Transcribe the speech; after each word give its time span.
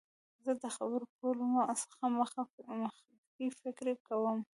زه 0.43 0.51
د 0.61 0.65
خبرو 0.75 1.05
کولو 1.17 1.45
څخه 1.81 2.03
مخکي 2.81 3.47
فکر 3.61 3.87
کوم. 4.07 4.39